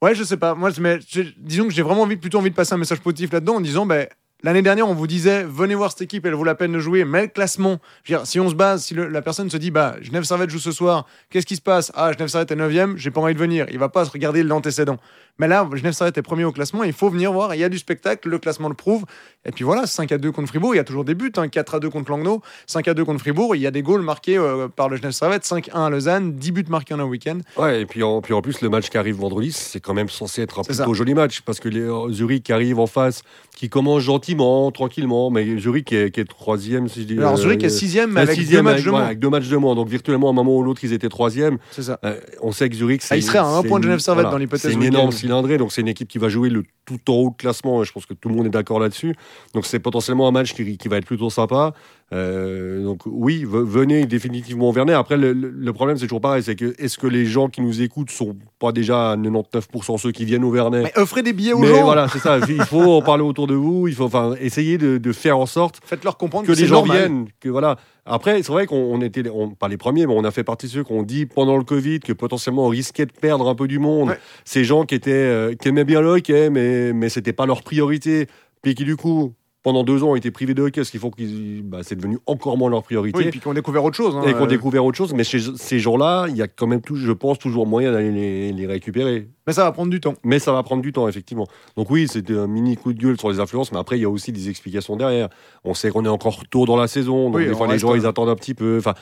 [0.00, 0.54] Ouais, je sais pas.
[0.54, 0.98] Moi, mais
[1.36, 3.84] disons que j'ai vraiment envie, plutôt envie de passer un message positif là-dedans en disant,
[3.84, 4.06] ben.
[4.44, 7.04] L'année dernière, on vous disait, venez voir cette équipe, elle vaut la peine de jouer,
[7.04, 7.78] mais le classement,
[8.24, 11.06] si on se base, si la personne se dit, bah, Genève Servette joue ce soir,
[11.30, 11.92] qu'est-ce qui se passe?
[11.94, 13.66] Ah, Genève Servette est 9ème, j'ai pas envie de venir.
[13.70, 14.98] Il va pas se regarder l'antécédent.
[15.38, 17.68] Mais là, Genève Servette est premier au classement, il faut venir voir, il y a
[17.68, 19.04] du spectacle, le classement le prouve.
[19.44, 21.48] Et puis voilà, 5 à 2 contre Fribourg, il y a toujours des buts, hein,
[21.48, 24.02] 4 à 2 contre Langnau, 5 à 2 contre Fribourg, il y a des goals
[24.02, 27.38] marqués euh, par le Genève Servette, 5-1 à Lausanne, 10 buts marqués en un week-end.
[27.56, 30.08] Ouais, et puis en, puis en plus, le match qui arrive vendredi, c'est quand même
[30.08, 30.92] censé être un plutôt ça.
[30.92, 33.22] joli match, parce que les euh, Zurich qui arrive en face,
[33.56, 37.18] qui commence gentiment, tranquillement, mais Zurich qui est, qui est troisième, si je dis.
[37.18, 39.02] Alors euh, Zurich est euh, 6 mais euh, avec sixième deux matchs avec, de moins.
[39.04, 41.58] avec deux matchs de moins, donc virtuellement, à un moment ou l'autre, ils étaient troisième.
[41.72, 41.98] C'est ça.
[42.42, 44.36] On sait que Zurich, c'est Ah, il serait à un point de Genève Servette dans
[44.38, 44.92] l'hypothèse C'est une week-end.
[44.98, 47.82] énorme donc c'est une équipe qui va jouer le tout en haut de classement.
[47.82, 49.14] Et je pense que tout le monde est d'accord là-dessus.
[49.54, 51.74] Donc c'est potentiellement un match qui va être plutôt sympa.
[52.12, 54.92] Euh, donc oui, ve- venez définitivement au Vernet.
[54.94, 58.10] Après, le, problème c'est toujours pareil, c'est que est-ce que les gens qui nous écoutent
[58.10, 60.82] sont pas déjà à 99% ceux qui viennent au Vernet?
[60.82, 62.38] Mais offrez des billets aux Mais gens, voilà, c'est ça.
[62.48, 63.88] Il faut en parler autour de vous.
[63.88, 66.76] Il faut enfin essayer de, de faire en sorte faites-leur comprendre que que, les gens
[66.76, 66.98] normal.
[66.98, 67.26] viennent.
[67.40, 67.76] Que voilà.
[68.04, 70.66] Après, c'est vrai qu'on on était, on, pas les premiers, mais on a fait partie
[70.66, 73.54] de ceux qui ont dit pendant le Covid que potentiellement on risquait de perdre un
[73.54, 74.08] peu du monde.
[74.10, 74.18] Ouais.
[74.44, 77.62] Ces gens qui étaient, euh, qui aimaient bien le hockey, mais mais c'était pas leur
[77.62, 78.26] priorité,
[78.60, 81.10] puis qui du coup pendant deux ans ont été privés de hockey, ce qu'il faut
[81.10, 83.18] qu'ils, bah, c'est devenu encore moins leur priorité.
[83.18, 84.16] Oui, et puis qu'on découvert autre chose.
[84.16, 86.66] hein, et qu'on euh, découvert autre chose, mais chez ces gens-là, il y a quand
[86.66, 89.28] même, tout, je pense, toujours moyen d'aller les, les récupérer.
[89.46, 90.14] Mais ça va prendre du temps.
[90.24, 91.46] Mais ça va prendre du temps, effectivement.
[91.76, 94.04] Donc oui, c'était un mini coup de gueule sur les influences, mais après, il y
[94.04, 95.28] a aussi des explications derrière.
[95.64, 97.92] On sait qu'on est encore tôt dans la saison, donc Oui, des fois, les gens,
[97.92, 98.78] euh, ils attendent un petit peu.
[98.78, 98.94] Enfin,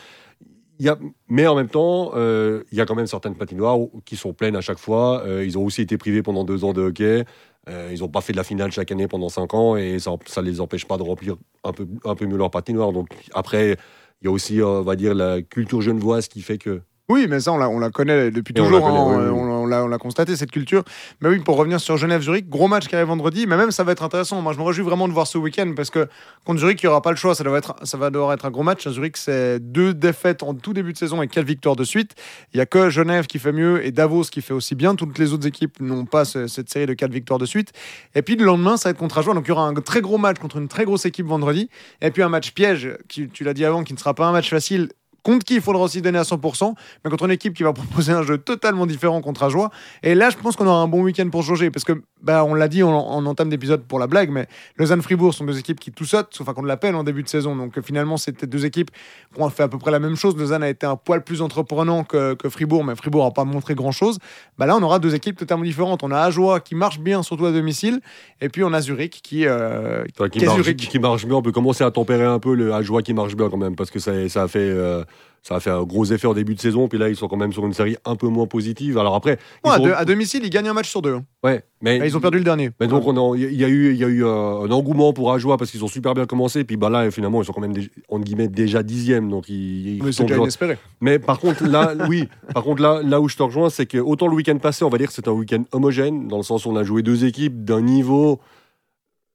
[0.79, 0.99] il y a...
[1.29, 4.57] Mais en même temps, euh, il y a quand même certaines patinoires qui sont pleines
[4.57, 5.23] à chaque fois.
[5.26, 7.25] Euh, ils ont aussi été privés pendant deux ans de hockey.
[7.69, 10.12] Euh, ils n'ont pas fait de la finale chaque année pendant cinq ans et ça
[10.12, 12.93] ne les empêche pas de remplir un peu, un peu mieux leur patinoire.
[12.93, 13.76] Donc après,
[14.23, 17.40] il y a aussi, on va dire, la culture genevoise qui fait que Oui, mais
[17.40, 18.79] ça, on la, on la connaît depuis Et on toujours.
[18.79, 19.49] la connaît, hein, oui, oui.
[19.50, 20.85] on, l'a, on l'a constaté, cette culture.
[21.21, 23.47] Mais oui, pour revenir sur Genève-Zurich, gros match qui arrive vendredi.
[23.49, 24.40] Mais même, ça va être intéressant.
[24.40, 26.07] Moi, je me réjouis vraiment de voir ce week-end parce que
[26.45, 27.35] contre Zurich, il n'y aura pas le choix.
[27.35, 28.87] Ça, doit être, ça va devoir être un gros match.
[28.87, 32.12] À Zurich, c'est deux défaites en tout début de saison et quatre victoires de suite.
[32.55, 34.95] Il n'y a que Genève qui fait mieux et Davos qui fait aussi bien.
[34.95, 37.73] Toutes les autres équipes n'ont pas ce- cette série de quatre victoires de suite.
[38.14, 39.35] Et puis, le lendemain, ça va être contre Ajoie.
[39.35, 41.69] Donc, il y aura un très gros match contre une très grosse équipe vendredi.
[42.02, 44.33] Et puis, un match piège, qui, tu l'as dit avant, qui ne sera pas un
[44.33, 44.90] match facile
[45.22, 46.74] contre qui il faudra aussi donner à 100%,
[47.04, 49.70] mais contre une équipe qui va proposer un jeu totalement différent contre Ajoie.
[50.02, 52.54] Et là, je pense qu'on aura un bon week-end pour jauger, parce que, bah, on
[52.54, 54.46] l'a dit en, en entame d'épisode pour la blague, mais
[54.76, 57.56] Lausanne-Fribourg sont deux équipes qui tout sautent, enfin qu'on l'appelle en début de saison.
[57.56, 58.90] Donc finalement, c'était deux équipes
[59.34, 60.36] qui ont fait à peu près la même chose.
[60.36, 63.74] Lausanne a été un poil plus entreprenant que, que Fribourg, mais Fribourg n'a pas montré
[63.74, 64.18] grand-chose.
[64.58, 66.02] Bah là, on aura deux équipes totalement différentes.
[66.02, 68.00] On a Ajoie qui marche bien, surtout à domicile,
[68.40, 69.46] et puis on a Zurich qui...
[69.46, 72.54] euh, Enfin, qui, marche, Zurich qui marche bien, on peut commencer à tempérer un peu
[72.54, 74.58] le à joie qui marche bien quand même, parce que ça, ça a fait.
[74.60, 75.04] euh,
[75.43, 77.37] ça a fait un gros effet en début de saison, puis là ils sont quand
[77.37, 78.99] même sur une série un peu moins positive.
[78.99, 81.14] Alors après, ils à, domicile, ils gagnent un match sur deux.
[81.14, 81.25] hein.
[81.43, 82.71] ouais, mais Ah, ils ont perdu le dernier.
[82.79, 83.05] Mais donc,
[83.37, 85.83] il y a eu, il y a eu euh, un engouement pour Ajoie parce qu'ils
[85.83, 86.64] ont super bien commencé.
[86.64, 87.75] Puis bah là, finalement, ils sont quand même,
[88.11, 89.31] entre guillemets, déjà dixième.
[89.31, 90.76] Donc, ils, ils Mais c'est tombent déjà inespéré.
[91.00, 93.97] Mais par contre, là, oui, par contre, là, là où je te rejoins, c'est que
[93.99, 96.67] autant le week-end passé, on va dire que c'est un week-end homogène, dans le sens
[96.67, 98.40] où on a joué deux équipes d'un niveau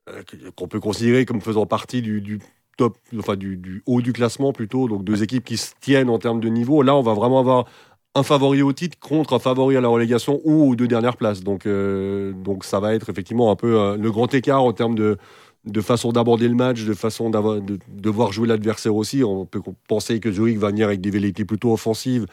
[0.07, 0.21] euh,
[0.55, 2.39] qu'on peut considérer comme faisant partie du, du
[2.77, 4.87] top, enfin du, du haut du classement plutôt.
[4.87, 6.81] Donc deux équipes qui se tiennent en termes de niveau.
[6.81, 7.65] Là, on va vraiment avoir
[8.15, 11.43] un favori au titre contre un favori à la relégation ou aux deux dernières places.
[11.43, 14.95] Donc, euh, donc ça va être effectivement un peu euh, le grand écart en termes
[14.95, 15.17] de,
[15.65, 19.23] de façon d'aborder le match, de façon de, de voir jouer l'adversaire aussi.
[19.23, 22.25] On peut penser que Zurich va venir avec des velléités plutôt offensives,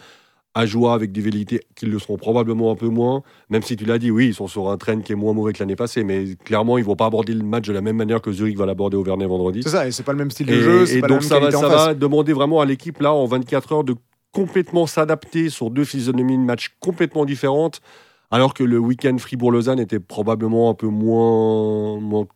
[0.55, 3.23] à joie avec des velléités qui le seront probablement un peu moins.
[3.49, 5.53] Même si tu l'as dit, oui, ils sont sur un train qui est moins mauvais
[5.53, 8.21] que l'année passée, mais clairement, ils vont pas aborder le match de la même manière
[8.21, 9.63] que Zurich va l'aborder au Vernet vendredi.
[9.63, 11.21] C'est ça, et c'est pas le même style de Et, jeu, et pas la donc
[11.23, 13.95] même ça, va, ça va demander vraiment à l'équipe là en 24 heures de
[14.33, 17.81] complètement s'adapter sur deux physionomies de match complètement différentes,
[18.31, 22.27] alors que le week-end Fribourg-Lausanne était probablement un peu moins, moins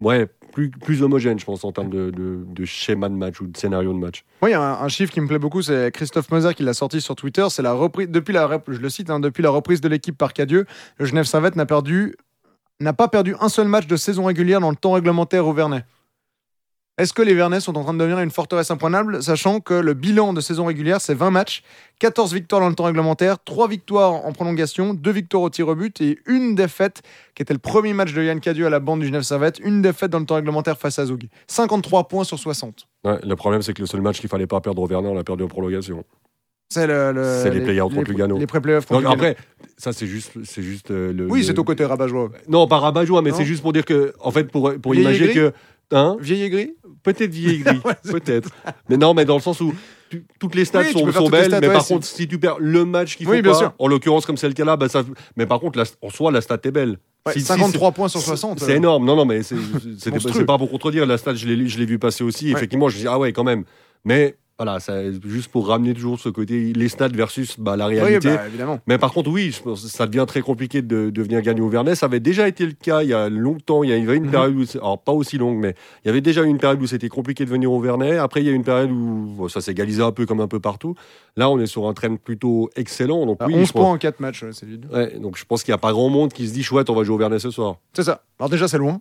[0.00, 3.98] ouais, plus, homogène, je pense, en termes de, schéma de match ou de scénario de
[3.98, 4.24] match.
[4.42, 6.74] Oui, il y a un, chiffre qui me plaît beaucoup, c'est Christophe Moser qui l'a
[6.74, 7.46] sorti sur Twitter.
[7.50, 10.32] C'est la reprise depuis la je le cite, hein, depuis la reprise de l'équipe par
[10.32, 10.66] Cadieux,
[10.98, 12.16] le Genève Servette n'a perdu
[12.80, 15.84] n'a pas perdu un seul match de saison régulière dans le temps réglementaire au Vernet.
[17.02, 19.92] Est-ce que les Vernets sont en train de devenir une forteresse imprenable, sachant que le
[19.94, 21.64] bilan de saison régulière, c'est 20 matchs,
[21.98, 25.74] 14 victoires dans le temps réglementaire, 3 victoires en prolongation, 2 victoires au tir au
[25.74, 27.02] but et une défaite,
[27.34, 29.82] qui était le premier match de Yann Cadieux à la bande du Genève Servette, une
[29.82, 31.24] défaite dans le temps réglementaire face à Zoug.
[31.48, 32.86] 53 points sur 60.
[33.04, 35.14] Ouais, le problème, c'est que le seul match qu'il fallait pas perdre au Vernet, on
[35.14, 36.04] l'a perdu en prolongation.
[36.72, 38.38] C'est le, le- C'est les playoffs contre Lugano.
[38.38, 39.36] Les pré-playoffs contre après,
[39.76, 41.26] ça, c'est juste, c'est juste euh, le.
[41.30, 42.30] Oui, c'est au côté rabat-joie.
[42.48, 45.52] Non, pas rabat-joie, mais c'est juste pour dire que, en fait, pour, pour imaginer que.
[45.92, 47.64] Hein Vieil aigri Peut-être vieille
[48.04, 48.50] c'est- peut-être.
[48.88, 49.74] Mais non, mais dans le sens où
[50.08, 52.38] tu- toutes les stats Oui, sont, sont belles, stats, mais ouais, par contre, si tu
[52.38, 53.74] perds le match qu'il faut Oui, bien pas, sûr.
[53.78, 55.02] en l'occurrence comme c'est le cas là, bah, ça,
[55.36, 56.98] mais par contre, la- en soi, la stat est belle.
[57.26, 58.60] Ouais, Si- si 53 points sur c'est- 60.
[58.60, 58.76] C'est euh.
[58.76, 59.04] énorme.
[59.04, 59.56] Non, non, mais c'est
[60.46, 61.06] pas pour contredire.
[61.06, 62.46] La stat, je l'ai je l'ai vu passer aussi.
[62.46, 62.52] Ouais.
[62.52, 63.64] Effectivement, je me dis, ah ouais, quand même.
[64.04, 67.98] Mais voilà, ça, juste pour ramener toujours ce côté, les stats versus bah, la Oui,
[67.98, 68.28] réalité.
[68.34, 68.78] bah, évidemment.
[68.86, 71.60] Mais par contre, oui, je pense que ça devient très compliqué de, de venir gagner
[71.60, 71.94] au Vernet.
[71.96, 73.82] Ça avait déjà été le cas il y a longtemps.
[73.82, 74.30] Il y avait une Mhm.
[74.30, 76.86] période où, alors pas aussi longue, mais il y avait déjà eu une période où
[76.86, 78.18] c'était compliqué de venir au Vernet.
[78.18, 80.60] Après, il y a une période où bon, ça égalisé un peu comme un peu
[80.60, 80.94] partout.
[81.36, 83.24] Là, on est sur un trend plutôt excellent.
[83.26, 84.66] Donc, Ah, oui, 11 je pense- points en 4 matchs, c'est.
[84.94, 86.94] Ouais, donc je pense qu'il n'y a pas grand monde qui se dit chouette, on
[86.94, 87.76] va jouer au Vernet ce soir.
[87.94, 88.22] C'est ça.
[88.38, 89.00] Alors déjà, c'est loin.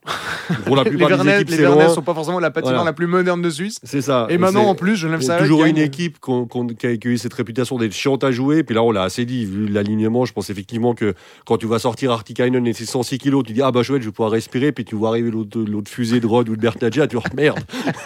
[0.66, 1.94] Pour la les plupart des Vernets, équipes, les Vernets loin.
[1.94, 2.90] sont pas forcément la patinoire Voilà.
[2.92, 3.80] la plus moderne de Suisse.
[3.84, 4.28] C'est ça.
[4.30, 5.78] Et maintenant, en plus, Genève Il y a Servette toujours gagne.
[5.78, 8.64] une équipe qui a eu cette réputation d'être chiante à jouer.
[8.64, 11.14] Puis là, on l'a assez dit, vu l'alignement, je pense effectivement que
[11.46, 14.08] quand tu vas sortir Artikainen et ses 106 kilos, tu dis Ah bah chouette, je
[14.08, 14.72] vais pouvoir respirer.
[14.72, 17.60] Puis tu vois arriver l'autre fusée de Rod ou de Bertaggia, tu Oh, merde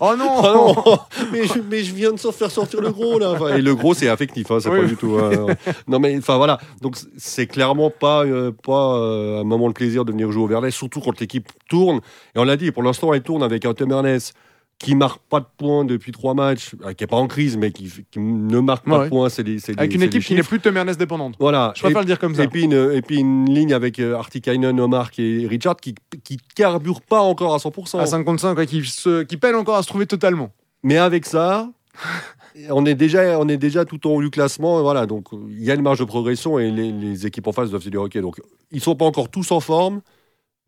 [0.00, 0.98] Oh non, Ah non
[1.32, 3.74] mais, je, mais je viens de s'en faire sortir le gros là Enfin, Et le
[3.74, 4.80] gros, c'est affectif, hein, c'est Oui.
[4.80, 5.16] pas du tout.
[5.16, 5.54] euh,
[5.88, 10.04] non mais enfin voilà, donc c'est clairement pas, euh, pas euh, un moment de plaisir
[10.04, 12.00] de venir jouer au Vernet, surtout quand l'équipe tourne.
[12.34, 14.34] Et on l'a dit, pour l'instant, elle tourne avec un Tom Ernest
[14.82, 17.70] qui marque pas de points depuis trois matchs, euh, qui est pas en crise, mais
[17.70, 19.04] qui, qui ne marque pas Ouais.
[19.04, 19.28] de points.
[19.28, 21.34] C'est des, c'est Avec une équipe qui n'est plus Temernes dépendante.
[21.38, 21.72] Voilà.
[21.76, 22.42] Je préfère Et- le dire comme ça.
[22.44, 26.36] et puis, une, et puis une ligne avec euh, Artikainen, Omar et Richard qui, qui
[26.54, 27.98] carbure pas encore à 100%.
[28.00, 30.50] À 55, ouais, qui, se, qui peine encore à se trouver totalement.
[30.82, 31.68] Mais avec ça,
[32.70, 34.82] on est déjà, on est déjà tout en haut du classement.
[34.82, 37.70] Voilà, donc il y a une marge de progression et les, les équipes en face
[37.70, 38.18] doivent se dire ok.
[38.18, 38.40] Donc
[38.70, 40.00] ils sont pas encore tous en forme,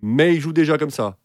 [0.03, 1.17] mais ils jouent déjà comme ça.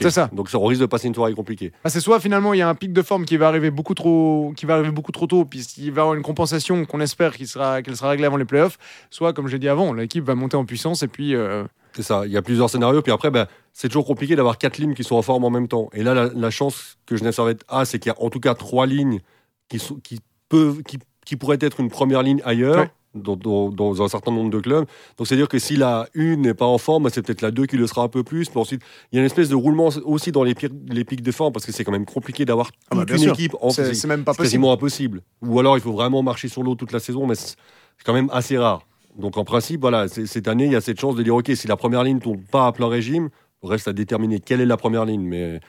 [0.00, 0.28] C'est ça.
[0.32, 1.72] Donc on risque de passer une soirée compliquée.
[1.84, 3.94] Ah, c'est soit finalement il y a un pic de forme qui va arriver beaucoup
[3.94, 7.00] trop, qui va arriver beaucoup trop tôt, puis il va y avoir une compensation qu'on
[7.00, 8.78] espère qu'il sera, qu'elle sera réglée avant les playoffs.
[9.10, 12.22] Soit, comme j'ai dit avant, l'équipe va monter en puissance et puis euh, C'est ça.
[12.26, 13.02] Il y a plusieurs scénarios.
[13.02, 15.68] Puis après, ben, c'est toujours compliqué d'avoir quatre lignes qui sont en forme en même
[15.68, 15.88] temps.
[15.92, 18.40] Et là, la, la chance que Genève Servette a, c'est qu'il y a en tout
[18.40, 19.20] cas trois lignes
[19.68, 22.78] qui, sont, qui peuvent, qui qui pourrait être une première ligne ailleurs.
[22.78, 22.90] Ouais.
[23.14, 24.86] Dans, dans- dans un certain nombre de clubs.
[25.18, 27.76] Donc, c'est-à-dire que si la une n'est pas en forme, c'est peut-être la 2 qui
[27.76, 28.48] le sera un peu plus.
[28.48, 28.80] Puis ensuite,
[29.12, 31.52] il y a une espèce de roulement aussi dans les, pires- les pics de forme
[31.52, 33.32] parce que c'est quand même compliqué d'avoir Ah bah, toute une sûr.
[33.34, 33.54] équipe.
[33.60, 34.52] En, C'est c'est- c'est même pas c'est possible.
[34.62, 35.20] quasiment impossible.
[35.42, 37.54] Ou alors, il faut vraiment marcher sur l'eau toute la saison, mais c'est
[38.02, 38.80] quand même assez rare.
[39.18, 41.68] Donc, en principe, voilà, cette année, il y a cette chance de dire, OK, si
[41.68, 43.28] la première ligne ne tourne pas à plein régime,
[43.62, 45.22] reste à déterminer quelle est la première ligne.
[45.28, 45.60] Mais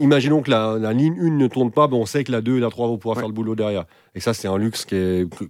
[0.00, 2.56] imaginons que la, la ligne 1 ne tourne pas, ben on sait que la 2
[2.58, 3.22] et la 3 vont pouvoir Ouais.
[3.22, 3.84] faire le boulot derrière.
[4.14, 4.86] Et ça, c'est un luxe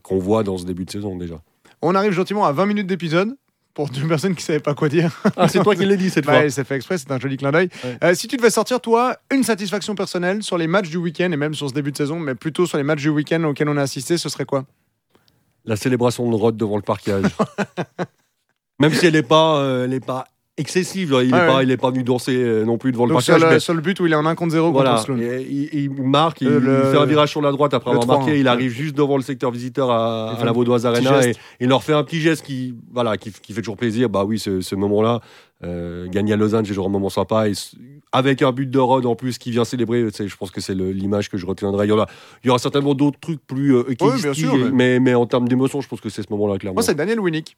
[0.03, 1.41] qu'on voit dans ce début de saison déjà.
[1.83, 3.37] On arrive gentiment à 20 minutes d'épisode.
[3.75, 5.13] Pour deux personnes qui ne savaient pas quoi dire.
[5.37, 6.35] Ah, c'est toi qui l'as dit cette fois.
[6.35, 7.69] Ouais, c'est fait exprès, c'est un joli clin d'œil.
[7.85, 7.97] Ouais.
[8.03, 11.37] Euh, si tu devais sortir, toi, une satisfaction personnelle sur les matchs du week-end et
[11.37, 13.77] même sur ce début de saison, mais plutôt sur les matchs du week-end auxquels on
[13.77, 14.65] a assisté, ce serait quoi?
[15.65, 17.27] La célébration de Rod devant le parquage.
[18.81, 20.27] Même si elle n'est pas, euh, elle est pas
[20.59, 21.23] excessive, là.
[21.23, 23.39] il n'est Ouais, pas, il est pas venu danser euh, non plus devant le sur
[23.39, 23.69] parquage.
[23.69, 25.21] le, le but où il est en 1 contre 0 Voilà, contre.
[25.21, 27.91] Et il, il marque, il, Euh, le- il fait un virage sur la droite après
[27.91, 28.49] avoir 3-1, marqué, il ouais.
[28.49, 31.83] arrive juste devant le secteur visiteur à, Il à la Vaudoise Arena et il leur
[31.83, 34.09] fait un petit geste qui, voilà, qui, qui fait toujours plaisir.
[34.09, 35.21] Bah oui, ce, ce moment-là,
[35.65, 37.49] euh, gagner à Lausanne, c'est toujours un moment sympa.
[37.49, 37.53] Et
[38.13, 41.29] avec un but de Rod en plus qui vient célébrer, je pense que c'est l'image
[41.29, 41.87] que je retiendrai.
[41.87, 42.07] Il y, aura,
[42.43, 43.85] il y aura certainement d'autres trucs plus euh,
[44.33, 44.99] sûr, mais...
[45.01, 46.75] Mais, en termes d'émotion, je pense que c'est ce moment-là, clairement.
[46.77, 47.57] Moi, c'est Daniel Winnick.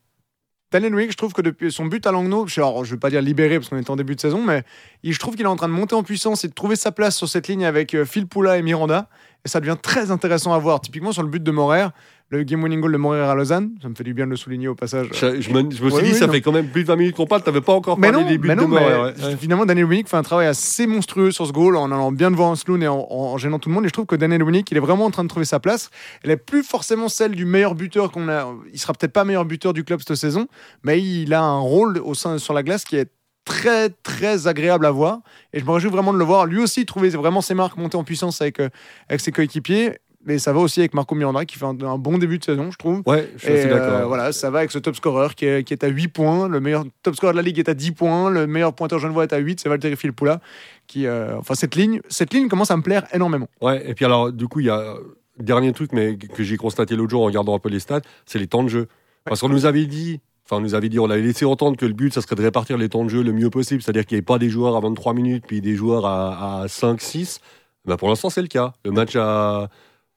[0.72, 3.58] Winnick, je trouve que depuis son but à Langnau, je ne vais pas dire libéré
[3.58, 4.62] parce qu'on est en début de saison, mais
[5.02, 7.16] je trouve qu'il est en train de monter en puissance et de trouver sa place
[7.16, 9.08] sur cette ligne avec euh, Phil Poula et Miranda.
[9.44, 10.80] Et ça devient très intéressant à voir.
[10.80, 11.88] Typiquement sur le but de Morer,
[12.32, 14.36] le game winning goal de Morer à Lausanne, ça me fait du bien de le
[14.36, 15.08] souligner au passage.
[15.12, 16.32] Je, je me, je me suis Ouais, dit, oui, ça non.
[16.32, 18.30] fait quand même plus de 20 minutes qu'on parle, t'avais pas encore Mais parlé non,
[18.30, 19.36] des buts mais non, de ouais.
[19.36, 22.54] finalement Daniel Winnick fait un travail assez monstrueux sur ce goal en allant bien devant
[22.54, 23.84] Sloan et en, en gênant tout le monde.
[23.84, 25.90] Et je trouve que Daniel Winnick, il est vraiment en train de trouver sa place.
[26.22, 28.48] Elle est plus forcément celle du meilleur buteur qu'on a.
[28.72, 30.46] Il sera peut-être pas meilleur buteur du club cette saison,
[30.84, 33.10] mais il a un rôle au sein sur la glace qui est
[33.44, 35.18] très très agréable à voir.
[35.52, 36.46] Et je me réjouis vraiment de le voir.
[36.46, 38.68] Lui aussi trouver vraiment ses marques, monter en puissance avec, euh,
[39.08, 39.98] avec ses coéquipiers.
[40.26, 42.70] Mais ça va aussi avec Marco Miranda qui fait un, un bon début de saison,
[42.70, 43.02] je trouve.
[43.06, 44.08] Ouais, je suis assez euh, d'accord.
[44.08, 46.48] voilà, ça va avec ce top scorer qui est, qui est à 8 points.
[46.48, 48.28] Le meilleur top scorer de la ligue est à 10 points.
[48.28, 49.60] Le meilleur pointeur genevois est à 8.
[49.60, 50.40] C'est Valtteri Filppula.
[50.86, 53.48] Qui, euh, enfin, cette ligne, cette ligne commence à me plaire énormément.
[53.62, 54.96] Ouais, et puis alors, du coup, il y a
[55.38, 58.38] dernier truc, mais que j'ai constaté l'autre jour en regardant un peu les stats, c'est
[58.38, 58.88] les temps de jeu.
[59.24, 61.86] Parce qu'on nous avait dit, enfin, on nous avait dit, on avait laissé entendre que
[61.86, 64.16] le but, ça serait de répartir les temps de jeu le mieux possible, c'est-à-dire qu'il
[64.16, 67.40] n'y ait pas des joueurs à 23 minutes, puis des joueurs à, à 5, 6.
[67.86, 68.72] Bah, pour l'instant, c'est le cas.
[68.84, 69.68] Le match à.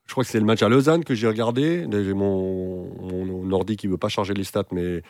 [0.07, 1.87] Je crois que c'est le match à Lausanne que j'ai regardé.
[1.91, 5.01] J'ai mon, mon ordi qui ne veut pas charger les stats, mais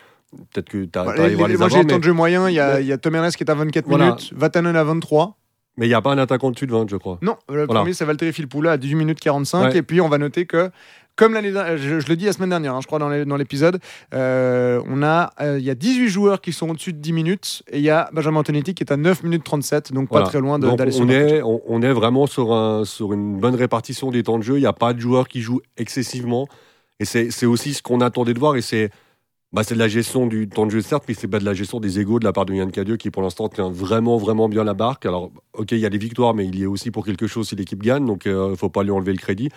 [0.52, 2.50] peut-être que tu arrives à les- les moi, j'ai temps de jeu moyens.
[2.50, 4.06] Il y a, y Ernest qui est à 24 Voilà.
[4.06, 5.38] minute, Vatanen à 23.
[5.78, 7.18] Mais il n'y a pas un attaquant dessus de 20, je crois.
[7.22, 7.82] Non, le Voilà.
[7.82, 9.64] premier, c'est Valtteri Filppula à 18 minutes 45.
[9.72, 9.78] Ouais.
[9.78, 10.70] Et puis, on va noter que,
[11.16, 13.80] comme l'année je, je le dis la semaine dernière, hein, je crois, dans l'épisode,
[14.14, 17.64] euh, on a, euh, il y a 18 joueurs qui sont au-dessus de 10 minutes.
[17.72, 19.94] Et il y a Benjamin Antonetti qui est à 9 minutes 37.
[19.94, 20.26] Donc, Voilà.
[20.26, 23.14] pas très loin d'aller sur on le est, on, on est vraiment sur, un, sur
[23.14, 24.58] une bonne répartition des temps de jeu.
[24.58, 26.48] Il n'y a pas de joueurs qui jouent excessivement.
[27.00, 28.56] Et c'est c'est aussi ce qu'on attendait de voir.
[28.56, 28.90] Et c'est
[29.54, 31.54] bah, c'est de la gestion du temps de jeu, certes, mais c'est pas de la
[31.54, 34.50] gestion des égaux de la part de Yann Cadieux qui, pour l'instant, tient vraiment, vraiment
[34.50, 35.06] bien la barque.
[35.06, 37.48] Alors, OK, il y a des victoires, mais il y est aussi pour quelque chose
[37.50, 38.06] si l'équipe gagne.
[38.06, 39.50] Donc, il ne faut pas lui enlever le crédit.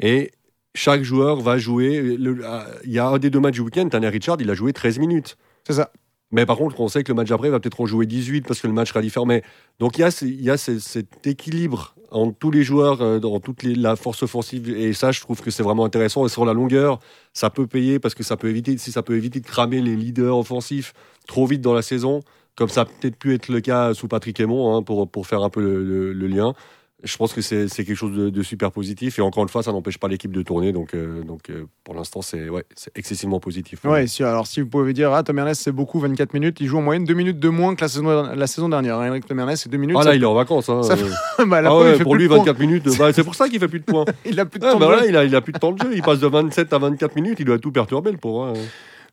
[0.00, 0.32] Et
[0.74, 2.16] chaque joueur va jouer.
[2.16, 4.54] le- ah, Il y a un des deux matchs du week-end, Tanner Richard, il a
[4.54, 5.36] joué 13 minutes.
[5.66, 5.92] C'est ça.
[6.32, 8.44] Mais par contre, on sait que le match après il va peut-être en jouer 18
[8.46, 9.24] parce que le match sera différent.
[9.26, 9.42] Mais
[9.78, 13.18] donc il y a, il y a ce- cet équilibre entre tous les joueurs, euh,
[13.18, 14.68] dans toute la force offensive.
[14.70, 16.24] Et ça, je trouve que c'est vraiment intéressant.
[16.26, 16.98] Et sur la longueur,
[17.32, 19.96] ça peut payer parce que ça peut éviter, si ça peut éviter de cramer les
[19.96, 20.94] leaders offensifs
[21.26, 22.22] trop vite dans la saison,
[22.56, 25.42] comme ça a peut-être pu être le cas sous Patrick Aymon, hein, pour, pour faire
[25.42, 26.54] un peu le lien.
[27.04, 29.18] Je pense que c'est quelque chose de, de super positif.
[29.18, 30.72] Et encore une fois, ça n'empêche pas l'équipe de tourner.
[30.72, 32.64] Donc, euh, donc euh, pour l'instant, c'est ouais,
[32.96, 33.84] excessivement positif.
[33.84, 36.66] Ouais, si, alors si vous pouvez dire, ah, Tom Ernest, c'est beaucoup, 24 minutes, il
[36.66, 39.02] joue en moyenne 2 minutes de moins que la saison, la saison dernière.
[39.04, 39.96] Eric Tom Ernest, c'est 2 minutes.
[40.00, 40.68] Ah ça- là, il est en vacances.
[40.68, 40.82] Hein.
[40.82, 40.96] ça
[41.46, 42.38] Bah, Ah preuve, ouais, il fait pour lui, de points.
[42.38, 44.04] 24 minutes, bah, c'est pour ça qu'il fait plus de points.
[44.24, 45.08] Il a plus de Ouais, temps bah de jeu.
[45.10, 47.14] il, a, il a plus de temps de jeu, il passe de 27 à 24
[47.16, 48.46] minutes, il doit tout perturber le pauvre.
[48.46, 48.52] hein.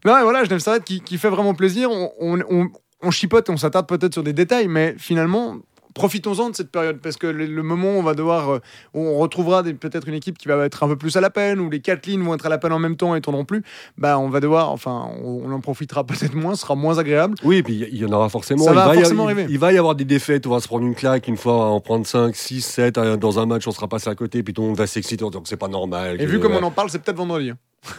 [0.05, 1.89] Non, voilà, Genève Servette qui, qui fait vraiment plaisir.
[1.91, 2.67] On, on, on-
[3.03, 5.57] on chipote, on s'attarde peut-être sur des détails, mais finalement,
[5.93, 8.59] profitons-en de cette période parce que le, moment où on va devoir, euh,
[8.93, 11.59] où on retrouvera peut-être une équipe qui va être un peu plus à la peine,
[11.59, 13.63] où les quatre lignes vont être à la peine en même temps et tourneront plus,
[13.97, 17.35] bah on va devoir, enfin, on, on en profitera peut-être moins, ce sera moins agréable.
[17.43, 18.63] Oui, et puis il y en aura forcément.
[18.65, 19.53] Ça il, va va y forcément avoir- arriver.
[19.53, 21.79] il va y avoir des défaites, on va se prendre une claque une fois, en
[21.79, 24.61] prendre 5, 6, 7 euh, dans un match, on sera passé à côté, puis tout
[24.61, 26.15] le monde va s'exciter en disant que c'est pas normal.
[26.15, 27.51] Et que- vu comme on en parle, c'est peut-être vendredi.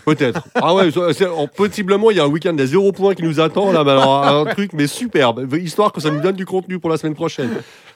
[0.05, 0.47] Peut-être.
[0.55, 0.91] Ah ouais,
[1.27, 3.91] en- possiblement, il y a un week-end des 0 points qui nous attend, là, mais
[3.91, 7.15] alors, un truc, mais superbe, histoire que ça nous donne du contenu pour la semaine
[7.15, 7.51] prochaine.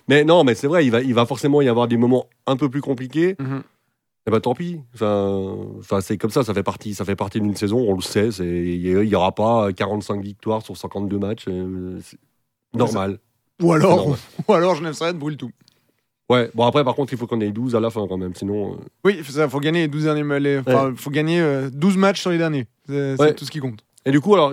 [0.08, 2.56] Mais non, mais c'est vrai, il va, il va forcément y avoir des moments un
[2.56, 3.36] peu plus compliqués.
[3.38, 3.62] Mhm.
[4.28, 4.80] Eh ben tant pis.
[4.94, 8.28] Enfin, c'est comme ça, ça fait partie, ça fait partie d'une saison, on le sait.
[8.30, 11.44] Il n'y aura pas 45 victoires sur 52 matchs.
[11.46, 12.18] euh, c'est
[12.74, 13.18] normal.
[13.62, 14.18] Ou alors, normal.
[14.48, 15.52] ou alors Genève Servette brûle tout.
[16.28, 18.34] Ouais, bon après, par contre, il faut qu'on ait 12 à la fin quand même,
[18.34, 18.72] sinon.
[18.74, 22.20] euh, Oui, il faut gagner les 12 derniers les- enfin, faut gagner euh, 12 matchs
[22.20, 22.66] sur les derniers.
[22.88, 23.32] C'est Ouais.
[23.34, 23.84] tout ce qui compte.
[24.04, 24.52] Et du coup, alors,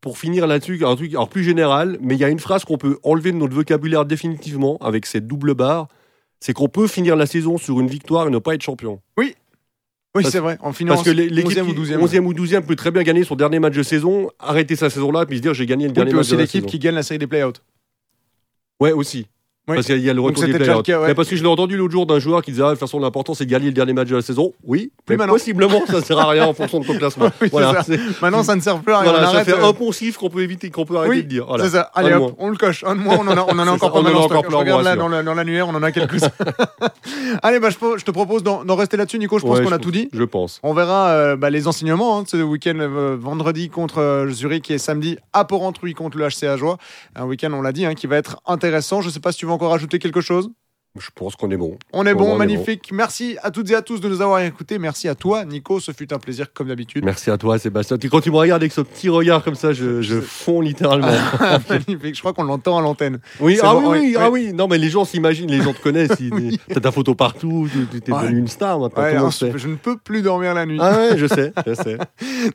[0.00, 2.78] pour finir là-dessus, un truc alors plus général, mais il y a une phrase qu'on
[2.78, 5.88] peut enlever de notre vocabulaire définitivement avec cette double barre,
[6.38, 9.00] c'est qu'on peut finir la saison sur une victoire et ne pas être champion.
[9.18, 9.34] Oui,
[10.12, 10.58] Parce- c'est vrai.
[10.60, 12.00] En finissant Parce que l'é- l'équipe 11e ou qui- 12e.
[12.02, 15.10] 11e ou 12e peut très bien gagner son dernier match de saison, arrêter sa saison
[15.10, 16.60] là, puis se dire j'ai gagné le Oui, dernier puis match aussi de la l'équipe
[16.60, 16.66] saison.
[16.70, 17.54] qui gagne la série des play-outs.
[18.80, 19.26] Ouais, aussi.
[19.66, 19.76] Oui.
[19.76, 20.82] Parce qu'il y a le retour des play-outs.
[20.82, 21.14] cas, ouais.
[21.14, 22.98] Parce que je l'ai entendu l'autre jour d'un joueur qui disait ah, de toute façon
[23.00, 24.52] l'important c'est de gagner le dernier match de la saison.
[24.64, 27.26] Oui, mais possiblement ça sert à rien en fonction de ton classement.
[27.26, 27.82] Oui, c'est voilà, ça.
[27.84, 29.10] c'est- Maintenant, ça ne sert plus à rien.
[29.10, 31.22] voilà, on ça arrête, fait euh, un poncif qu'on peut éviter, qu'on peut arrêter Oui,
[31.22, 31.46] de dire.
[31.46, 31.64] Voilà.
[31.64, 31.90] C'est ça.
[31.94, 32.32] Allez Un hop, mois.
[32.40, 32.84] on le coche.
[32.86, 34.56] Un de moins, on en a, on en a C'est encore pas on en a
[34.58, 36.30] regarde là dans l'annuaire, on en a quelques-uns.
[37.42, 39.38] Allez, bah, je, te propose d'en rester là-dessus, Nico.
[39.38, 40.08] Je pense qu'on a tout dit.
[40.12, 40.60] Je pense.
[40.62, 44.70] On verra euh, bah, les enseignements hein, de ce week-end euh, vendredi contre euh, Zurich
[44.70, 46.76] et samedi à Porrentruy contre le HC Ajoie.
[47.16, 49.00] Un week-end, on l'a dit, hein, qui va être intéressant.
[49.00, 50.50] Je ne sais pas si tu veux encore ajouter quelque chose?
[50.96, 51.76] Je pense qu'on est bon.
[51.92, 52.90] On est bon, est magnifique.
[52.92, 54.78] Merci à toutes et à tous de nous avoir écoutés.
[54.78, 55.80] Merci à toi, Nico.
[55.80, 57.04] Ce fut un plaisir comme d'habitude.
[57.04, 57.96] Merci à toi, Sébastien.
[57.98, 61.08] Quand tu me regardes avec ce petit regard comme ça, je, je fonds littéralement.
[61.68, 62.14] magnifique.
[62.14, 63.18] Je crois qu'on l'entend à l'antenne.
[63.40, 64.52] Oui, ah bon, oui, oui, oui, ah oui.
[64.52, 66.12] Non, mais les gens s'imaginent, les gens te connaissent.
[66.30, 66.60] Oui.
[66.72, 68.22] T'as ta photo partout, tu es Ouais.
[68.22, 69.02] devenu une star maintenant.
[69.02, 70.78] Ouais, hein, je ne peux plus dormir la nuit.
[70.80, 71.98] Ah ouais, je sais, je sais.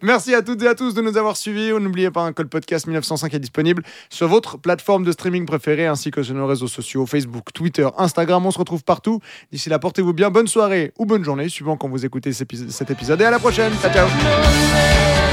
[0.01, 1.71] Merci à toutes et à tous de nous avoir suivis.
[1.71, 6.09] N'oubliez pas, un code podcast 1905 est disponible sur votre plateforme de streaming préférée ainsi
[6.11, 8.28] que sur nos réseaux sociaux Facebook, Twitter, Instagram.
[8.37, 9.19] On se retrouve partout.
[9.51, 10.29] D'ici là, portez-vous bien.
[10.29, 13.21] Bonne soirée ou bonne journée, suivant quand vous écoutez cet épisode.
[13.21, 13.73] Et à la prochaine.
[13.81, 15.28] Ciao, ciao.